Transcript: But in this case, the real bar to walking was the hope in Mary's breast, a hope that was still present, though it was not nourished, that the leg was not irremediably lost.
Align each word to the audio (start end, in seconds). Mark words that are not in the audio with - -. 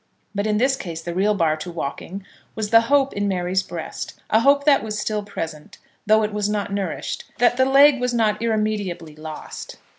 But 0.33 0.47
in 0.47 0.57
this 0.57 0.75
case, 0.75 0.99
the 1.03 1.13
real 1.13 1.35
bar 1.35 1.55
to 1.57 1.69
walking 1.69 2.25
was 2.55 2.71
the 2.71 2.81
hope 2.89 3.13
in 3.13 3.27
Mary's 3.27 3.61
breast, 3.61 4.19
a 4.31 4.39
hope 4.39 4.63
that 4.65 4.81
was 4.81 4.97
still 4.97 5.21
present, 5.21 5.77
though 6.07 6.23
it 6.23 6.33
was 6.33 6.49
not 6.49 6.73
nourished, 6.73 7.25
that 7.37 7.55
the 7.55 7.65
leg 7.65 8.01
was 8.01 8.11
not 8.11 8.41
irremediably 8.41 9.15
lost. 9.15 9.77